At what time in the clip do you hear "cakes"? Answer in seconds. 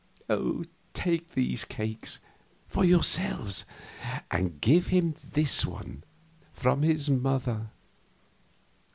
1.63-2.17